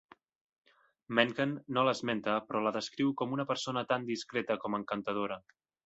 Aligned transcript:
Mencken 1.19 1.53
no 1.77 1.83
l'esmenta 1.89 2.39
però 2.49 2.63
la 2.69 2.73
descriu 2.81 3.15
com 3.21 3.39
una 3.39 3.49
persona 3.53 3.87
tan 3.93 4.13
discreta 4.13 4.63
com 4.65 4.81
encantadora. 4.85 5.45